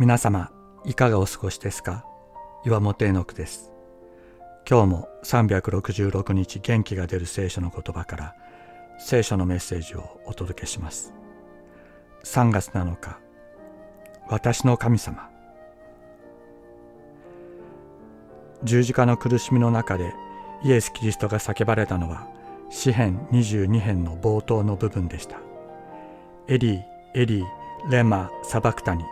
[0.00, 0.52] 皆様
[0.84, 2.04] いかがお過ごしですか？
[2.64, 3.72] 岩本絵の句です。
[4.64, 8.36] 今日も366日元気が出る聖書の言葉から
[9.00, 11.12] 聖書のメッセージをお届けします。
[12.22, 13.18] 3月7日
[14.28, 15.28] 私の神様。
[18.62, 20.14] 十字架の苦しみの中で
[20.62, 22.28] イエス・キリストが叫ばれたのは
[22.70, 25.40] 詩編22編の冒頭の部分でした。
[26.46, 26.82] エリー、
[27.16, 29.02] エリー、レマ、サバクタニ。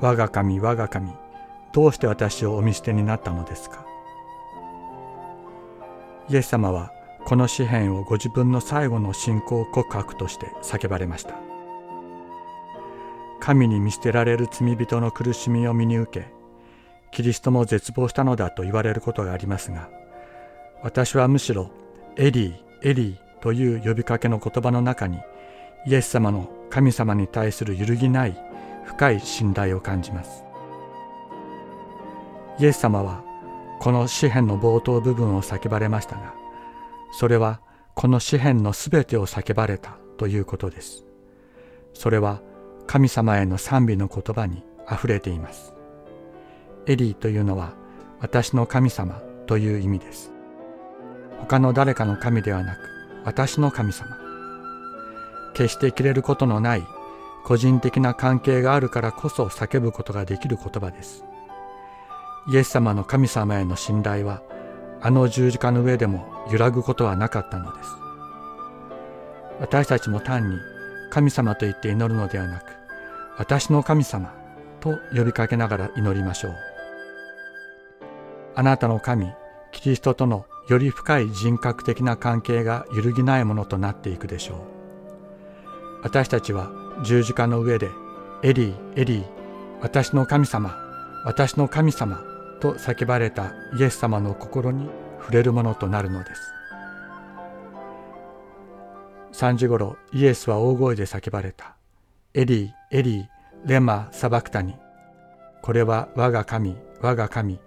[0.00, 1.10] 我が神我が神
[1.72, 3.84] どうして私をお見捨てになったのですか？
[6.28, 6.92] イエス様は
[7.24, 11.34] この詩篇をご自分の最後の信仰告白として叫ばれました。
[13.38, 16.26] 神に見捨てられる罪人の苦しみを身に受け
[17.12, 19.88] キリストも絶望したのだと言われることがありますが
[20.82, 21.70] 私はむしろ
[22.16, 25.18] エリーエリーという呼びかけの言葉の中に
[25.86, 28.36] イエス様の神様に対する揺るぎない
[28.86, 30.44] 深い信頼を感じます。
[32.58, 33.22] イエス様は
[33.80, 36.32] この詩篇の冒頭部分を叫ばれましたが
[37.12, 37.60] それは
[37.94, 41.04] この詩篇のすべてを叫ばれたということです。
[41.92, 42.42] それは
[42.86, 45.74] 神様への賛美の言葉にあふれています。
[46.86, 47.72] エリーというのは
[48.20, 50.30] 私の神様という意味です。
[51.38, 52.78] 他の誰かの神ではなく
[53.24, 54.16] 私の神様。
[55.54, 56.86] 決して切れることのない
[57.46, 61.24] 個人的な関係があるからこそ叫ぶことができる言葉です。
[62.48, 64.42] イエス様の神様への信頼は
[65.00, 67.90] あの十字架の上でも揺らぐことはなかったのです。
[69.60, 70.56] 私たちも単に
[71.12, 72.64] 神様と言って祈るのではなく
[73.38, 74.34] 私の神様
[74.80, 76.54] と呼びかけながら祈りましょう。
[78.56, 79.30] あなたの神、
[79.70, 84.58] キリストとのより深い人格的な関係が揺るぎないものとなっていくでしょう。
[86.02, 87.90] 私たちは十字架の上で
[88.42, 89.24] エリーエリー
[89.80, 90.76] 私の神様
[91.24, 92.22] 私の神様
[92.60, 96.52] と叫ばれたイエス様の心に触れるものとなるのです。
[99.32, 101.76] 3時ごろイエスは大声で叫ばれた。
[102.32, 103.26] エリーエリー
[103.68, 104.76] レマサバクタニ
[105.62, 107.58] これは我が神我が神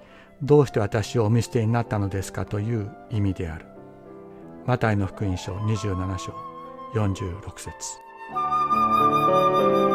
[0.41, 3.65] どうして私をお見捨てになったのですかという意味である。
[4.65, 6.33] マタイの福音書27章
[6.93, 8.08] 46節。
[8.31, 9.88] Música